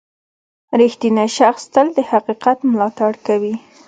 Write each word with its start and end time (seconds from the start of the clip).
•رښتینی 0.79 1.27
شخص 1.37 1.63
تل 1.73 1.87
د 1.97 1.99
حقیقت 2.11 2.57
ملاتړ 2.71 3.11
کوي. 3.27 3.55